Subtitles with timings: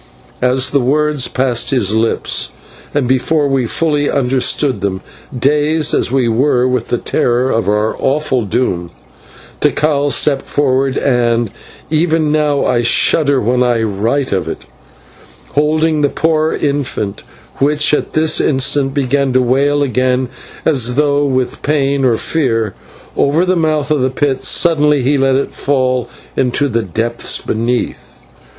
[0.41, 2.49] As the words passed his lips,
[2.91, 5.01] and before we fully understood them,
[5.39, 8.89] dazed as we were with the horror of our awful doom,
[9.59, 11.51] Tikal stepped forward and
[11.91, 14.63] even now I shudder when I write of it
[15.49, 17.21] holding the poor infant,
[17.57, 20.29] which at this instant began to wail again
[20.65, 22.73] as though with pain or fear,
[23.15, 28.19] over the mouth of the pit, suddenly he let it fall into the depths beneath.